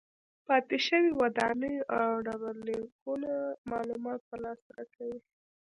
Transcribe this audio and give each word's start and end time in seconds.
پاتې 0.45 0.77
شوې 0.87 1.11
ودانۍ 1.21 1.75
او 1.95 2.07
ډبرلیکونه 2.25 3.31
معلومات 3.71 4.19
په 4.29 4.35
لاس 4.43 4.61
راکوي. 4.75 5.19